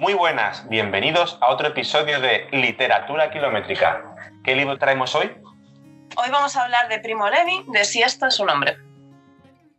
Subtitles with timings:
[0.00, 4.02] Muy buenas, bienvenidos a otro episodio de Literatura Kilométrica.
[4.42, 5.30] ¿Qué libro traemos hoy?
[6.16, 8.78] Hoy vamos a hablar de Primo Levi, de Si esto es un hombre.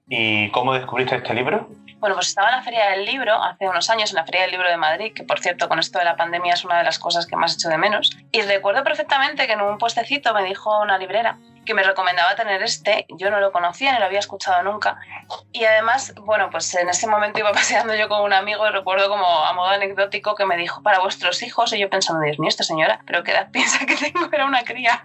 [0.07, 1.68] ¿Y cómo descubriste este libro?
[1.97, 4.52] Bueno, pues estaba en la Feria del Libro hace unos años, en la Feria del
[4.52, 7.00] Libro de Madrid, que por cierto con esto de la pandemia es una de las
[7.00, 8.15] cosas que más hecho de menos.
[8.32, 12.61] Y recuerdo perfectamente que en un puestecito me dijo una librera que me recomendaba tener
[12.64, 13.06] este.
[13.10, 15.00] Yo no lo conocía, ni lo había escuchado nunca.
[15.51, 19.10] Y además, bueno, pues en ese momento iba paseando yo con un amigo y recuerdo
[19.10, 22.50] como a modo anecdótico que me dijo, para vuestros hijos, y yo pensando, Dios mío,
[22.50, 25.04] esta señora, pero qué edad piensa que tengo, era una cría.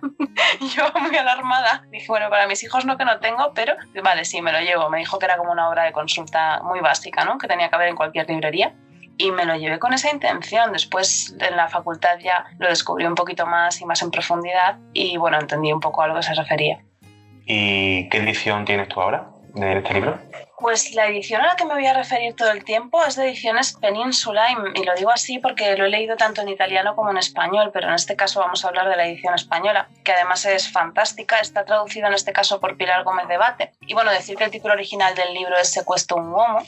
[0.60, 4.24] y yo muy alarmada, dije, bueno, para mis hijos no que no tengo, pero vale,
[4.24, 4.88] sí, me lo llevo.
[4.91, 7.38] Me dijo que era como una obra de consulta muy básica, ¿no?
[7.38, 8.74] Que tenía que haber en cualquier librería
[9.19, 10.73] y me lo llevé con esa intención.
[10.73, 15.16] Después en la facultad ya lo descubrí un poquito más y más en profundidad y
[15.16, 16.80] bueno, entendí un poco a lo que se refería.
[17.47, 20.18] ¿Y qué edición tienes tú ahora de este libro?
[20.59, 23.24] Pues la edición a la que me voy a referir todo el tiempo es de
[23.24, 27.18] ediciones Península y, lo digo así porque lo he leído tanto en italiano como en
[27.18, 30.73] español, pero en este caso vamos a hablar de la edición española, que además es
[30.73, 33.73] fantástica, está traducido en este caso por Pilar Gómez de Bate.
[33.83, 36.60] Y bueno, decir que el título original del libro es Secuestro un uomo,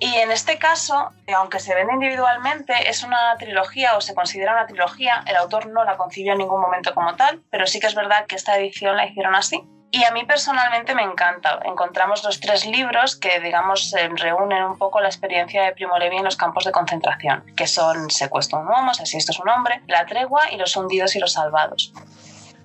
[0.00, 4.66] y en este caso, aunque se vende individualmente, es una trilogía o se considera una
[4.66, 5.22] trilogía.
[5.26, 8.26] El autor no la concibió en ningún momento como tal, pero sí que es verdad
[8.26, 9.62] que esta edición la hicieron así.
[9.90, 11.60] Y a mí personalmente me encanta.
[11.64, 16.24] Encontramos los tres libros que, digamos, reúnen un poco la experiencia de Primo Levi en
[16.24, 20.04] los campos de concentración, que son Secuestro un homo, así esto es un hombre, La
[20.04, 21.92] tregua y Los hundidos y los salvados.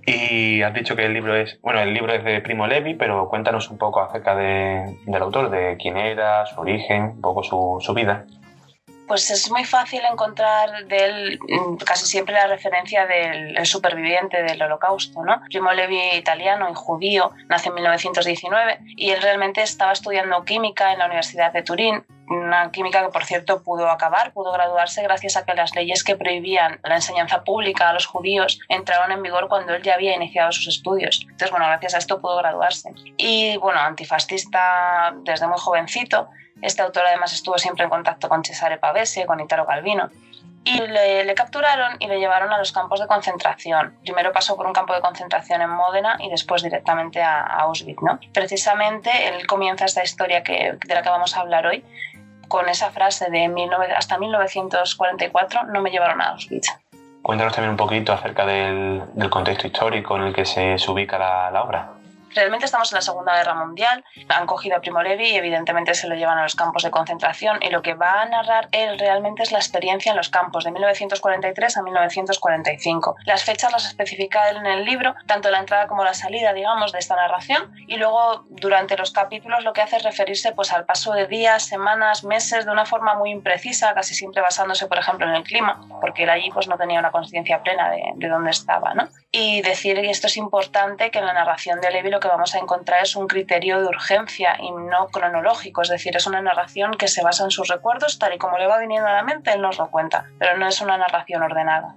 [0.10, 3.30] Y has dicho que el libro es, bueno, el libro es de Primo Levi, pero
[3.30, 7.78] cuéntanos un poco acerca de, del autor, de quién era, su origen, un poco su,
[7.80, 8.26] su vida
[9.10, 14.62] pues es muy fácil encontrar de él mm, casi siempre la referencia del superviviente del
[14.62, 15.24] holocausto.
[15.24, 15.42] ¿no?
[15.50, 21.00] Primo Levi, italiano y judío, nace en 1919 y él realmente estaba estudiando química en
[21.00, 25.46] la Universidad de Turín una química que por cierto pudo acabar, pudo graduarse gracias a
[25.46, 29.74] que las leyes que prohibían la enseñanza pública a los judíos entraron en vigor cuando
[29.74, 31.22] él ya había iniciado sus estudios.
[31.24, 32.94] Entonces, bueno, gracias a esto pudo graduarse.
[33.18, 36.30] Y bueno, antifascista desde muy jovencito,
[36.62, 40.10] este autor además estuvo siempre en contacto con Cesare Pavese, con Italo Calvino.
[40.64, 43.98] Y le, capturaron y le llevaron a los campos de concentración.
[44.04, 48.02] Primero pasó por un campo de concentración en Módena y después directamente a, Auschwitz.
[48.02, 48.20] ¿no?
[48.34, 51.84] Precisamente él comienza esta historia que, de la que vamos a hablar hoy
[52.48, 53.50] con esa frase de
[53.96, 56.68] hasta 1944 no me llevaron a Auschwitz.
[57.22, 61.99] Cuéntanos también un poquito acerca del, contexto histórico en el que se, ubica la obra.
[62.36, 66.08] Realmente estamos en la Segunda Guerra Mundial, han cogido a Primo Levi y evidentemente se
[66.08, 69.44] lo llevan a los campos de concentración y lo que va a narrar él realmente
[69.44, 73.16] es la experiencia en los campos de 1943 a 1945.
[73.26, 76.92] Las fechas las especifica él en el libro, tanto la entrada como la salida, digamos,
[76.92, 80.86] de esta narración y luego durante los capítulos lo que hace es referirse pues al
[80.86, 85.28] paso de días, semanas, meses de una forma muy imprecisa, casi siempre basándose por ejemplo
[85.28, 88.52] en el clima, porque él allí pues no tenía una conciencia plena de, de dónde
[88.52, 89.08] estaba, ¿no?
[89.32, 92.56] Y decir, y esto es importante, que en la narración de Levi lo que vamos
[92.56, 96.92] a encontrar es un criterio de urgencia y no cronológico, es decir, es una narración
[96.94, 99.52] que se basa en sus recuerdos, tal y como le va viniendo a la mente,
[99.52, 101.96] él nos lo cuenta, pero no es una narración ordenada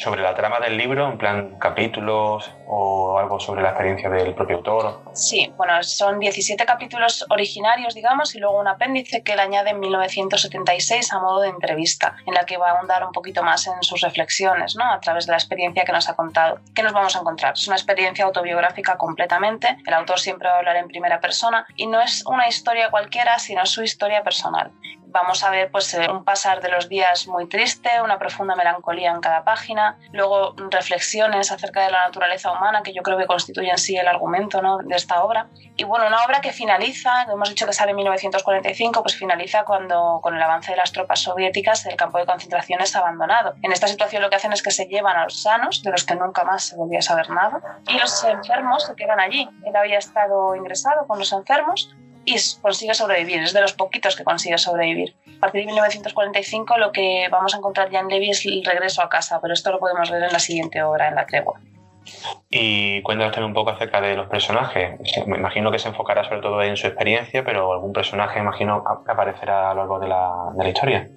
[0.00, 4.56] sobre la trama del libro, en plan capítulos o algo sobre la experiencia del propio
[4.56, 5.02] autor?
[5.12, 9.80] Sí, bueno, son 17 capítulos originarios, digamos, y luego un apéndice que él añade en
[9.80, 13.82] 1976 a modo de entrevista, en la que va a ahondar un poquito más en
[13.82, 14.84] sus reflexiones, ¿no?
[14.84, 16.60] A través de la experiencia que nos ha contado.
[16.74, 17.52] ¿Qué nos vamos a encontrar?
[17.52, 19.76] Es una experiencia autobiográfica completamente.
[19.86, 23.38] El autor siempre va a hablar en primera persona y no es una historia cualquiera,
[23.38, 24.70] sino su historia personal
[25.10, 29.10] vamos a ver pues, eh, un pasar de los días muy triste, una profunda melancolía
[29.10, 33.78] en cada página, luego reflexiones acerca de la naturaleza humana que yo creo que constituyen
[33.78, 34.78] sí el argumento ¿no?
[34.78, 35.48] de esta obra.
[35.76, 40.20] Y bueno, una obra que finaliza, hemos dicho que sale en 1945, pues finaliza cuando
[40.22, 43.54] con el avance de las tropas soviéticas el campo de concentración es abandonado.
[43.62, 46.04] En esta situación lo que hacen es que se llevan a los sanos, de los
[46.04, 49.48] que nunca más se volvía a saber nada, y los enfermos se quedan allí.
[49.64, 51.94] Él había estado ingresado con los enfermos
[52.30, 55.14] y consigue sobrevivir, es de los poquitos que consigue sobrevivir.
[55.36, 59.02] A partir de 1945 lo que vamos a encontrar ya en Levi es el regreso
[59.02, 61.60] a casa, pero esto lo podemos ver en la siguiente obra, en La Tregua.
[62.48, 64.98] Y cuéntanos también un poco acerca de los personajes.
[65.26, 69.70] Me imagino que se enfocará sobre todo en su experiencia, pero algún personaje, imagino, aparecerá
[69.70, 71.08] a lo largo de la, de la historia.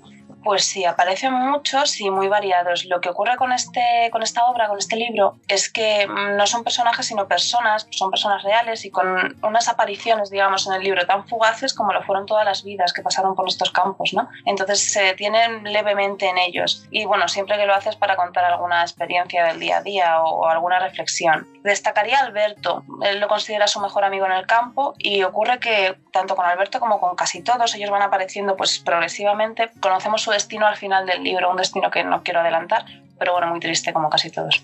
[0.44, 2.86] Pues sí, aparecen muchos y muy variados.
[2.86, 6.48] Lo que ocurre con, este, con esta obra, con este libro, es que mm, no
[6.48, 11.06] son personajes sino personas, son personas reales y con unas apariciones, digamos, en el libro
[11.06, 14.28] tan fugaces como lo fueron todas las vidas que pasaron por estos campos, ¿no?
[14.46, 18.82] Entonces se detienen levemente en ellos y bueno, siempre que lo haces para contar alguna
[18.82, 21.48] experiencia del día a día o, alguna reflexión.
[21.64, 26.36] Destacaría Alberto, él lo considera su mejor amigo en el campo y ocurre que tanto
[26.36, 30.76] con Alberto como con casi todos ellos van apareciendo pues progresivamente, conocemos su destino al
[30.76, 32.86] final del libro, un destino que no quiero adelantar,
[33.18, 34.64] pero bueno, muy triste como casi todos.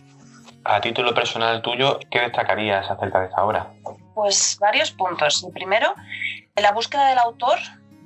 [0.66, 3.68] A título personal tuyo, ¿qué destacarías acerca de esta obra?
[4.14, 5.44] Pues varios puntos.
[5.44, 5.94] El primero,
[6.56, 7.58] la búsqueda del autor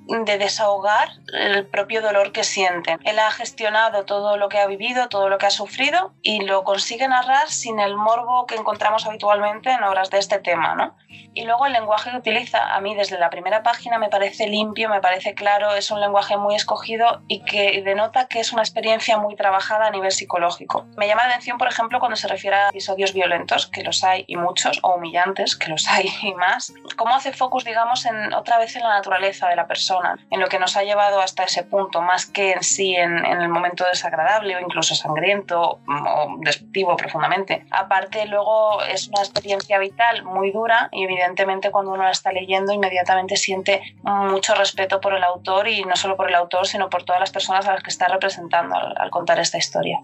[0.08, 3.00] de desahogar el propio dolor que sienten.
[3.04, 6.64] Él ha gestionado todo lo que ha vivido, todo lo que ha sufrido y lo
[6.64, 10.76] consigue narrar sin el morbo que encontramos habitualmente en obras de este tema.
[10.76, 10.96] ¿no?
[11.34, 14.90] Y luego el lenguaje que utiliza, a mí desde la primera página me parece limpio,
[14.90, 19.18] me parece claro, es un lenguaje muy escogido y que denota que es una experiencia
[19.18, 20.86] muy trabajada a nivel psicológico.
[20.98, 24.26] Me llama la atención, por ejemplo, cuando se refiere a episodios violentos, que los hay
[24.28, 28.58] y muchos, o humillantes, que los hay y más, cómo hace focus, digamos, en otra
[28.58, 29.93] vez en la naturaleza de la persona
[30.30, 33.50] en lo que nos ha llevado hasta ese punto, más que en sí en, el
[33.50, 37.66] momento desagradable o incluso sangriento o destructivo profundamente.
[37.72, 42.74] Aparte, luego es una experiencia vital muy dura y evidentemente cuando uno la está leyendo
[42.74, 47.04] inmediatamente siente mucho respeto por el autor y no solo por el autor, sino por
[47.04, 50.00] todas las personas a las que está representando al, contar esta historia.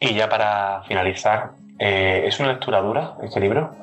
[0.00, 3.74] Y ya para finalizar, eh, ¿es una lectura dura este libro?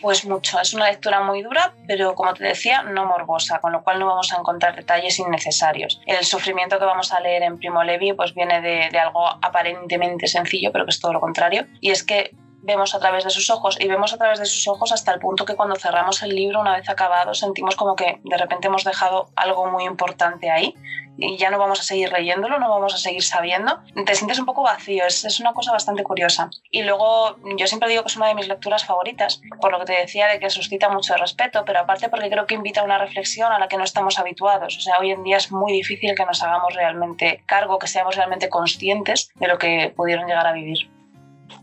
[0.00, 3.82] Pues mucho, es una lectura muy dura, pero como te decía, no morbosa, con lo
[3.82, 6.00] cual no vamos a encontrar detalles innecesarios.
[6.06, 10.26] El sufrimiento que vamos a leer en Primo Levi pues viene de, de algo aparentemente
[10.26, 13.50] sencillo, pero que es todo lo contrario, y es que vemos a través de sus
[13.50, 16.34] ojos y vemos a través de sus ojos hasta el punto que cuando cerramos el
[16.34, 20.74] libro, una vez acabado, sentimos como que de repente hemos dejado algo muy importante ahí
[21.18, 23.78] y ya no vamos a seguir leyéndolo, no vamos a seguir sabiendo.
[24.06, 26.50] Te sientes un poco vacío, es, es una cosa bastante curiosa.
[26.70, 29.86] Y luego yo siempre digo que es una de mis lecturas favoritas, por lo que
[29.86, 32.98] te decía de que suscita mucho respeto, pero aparte porque creo que invita a una
[32.98, 34.76] reflexión a la que no estamos habituados.
[34.76, 38.16] O sea, hoy en día es muy difícil que nos hagamos realmente cargo, que seamos
[38.16, 40.88] realmente conscientes de lo que pudieron llegar a vivir.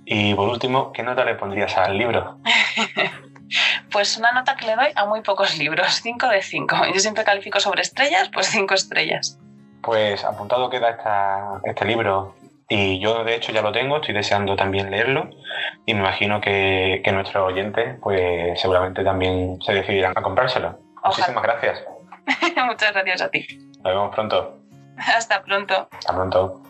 [0.05, 2.37] Y por último, ¿qué nota le pondrías al libro?
[3.91, 6.77] pues una nota que le doy a muy pocos libros, 5 de 5.
[6.93, 9.39] Yo siempre califico sobre estrellas, pues 5 estrellas.
[9.81, 12.35] Pues apuntado queda esta, este libro
[12.67, 15.29] y yo de hecho ya lo tengo, estoy deseando también leerlo
[15.85, 20.77] y me imagino que, que nuestros oyentes pues seguramente también se decidirán a comprárselo.
[21.03, 21.83] Muchísimas gracias.
[22.67, 23.47] Muchas gracias a ti.
[23.83, 24.57] Nos vemos pronto.
[24.97, 25.87] Hasta pronto.
[25.91, 26.61] Hasta pronto.